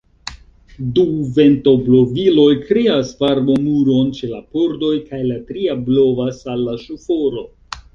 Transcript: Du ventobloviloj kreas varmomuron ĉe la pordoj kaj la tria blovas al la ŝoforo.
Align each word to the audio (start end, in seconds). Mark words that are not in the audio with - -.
Du 0.95 1.03
ventobloviloj 1.35 2.47
kreas 2.63 3.13
varmomuron 3.21 4.11
ĉe 4.23 4.33
la 4.35 4.43
pordoj 4.57 4.93
kaj 5.09 5.25
la 5.31 5.41
tria 5.53 5.81
blovas 5.89 6.47
al 6.57 6.69
la 6.71 6.81
ŝoforo. 6.91 7.51